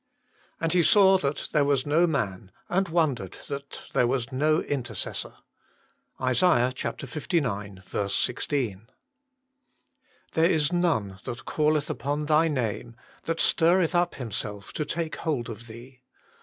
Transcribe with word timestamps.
"And 0.59 0.73
He 0.73 0.81
saw 0.81 1.19
that 1.19 1.49
there 1.51 1.63
was 1.63 1.85
no 1.85 2.07
man, 2.07 2.51
and 2.69 2.87
wondered 2.89 3.37
that 3.49 3.81
there 3.93 4.07
was 4.07 4.31
no 4.31 4.61
intercessor." 4.61 5.35
ISA. 6.19 6.73
lix. 6.73 8.15
16." 8.15 8.87
There 10.33 10.45
is 10.49 10.73
none 10.73 11.19
that 11.25 11.45
calleth 11.45 11.91
upon 11.91 12.25
Thy 12.25 12.47
name, 12.47 12.95
that 13.25 13.39
stirreth 13.39 13.91
np 13.93 14.15
himself 14.15 14.73
to 14.73 14.85
take 14.85 15.17
hold 15.17 15.49
of 15.51 15.67
Thee." 15.67 16.01